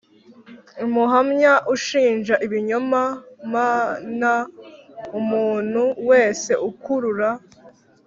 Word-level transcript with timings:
Umuhamya 0.85 1.53
ushinja 1.73 2.35
ibinyoma 2.45 3.03
m 3.51 3.53
n 4.19 4.21
umuntu 5.19 5.81
wese 6.09 6.51
ukurura 6.69 7.29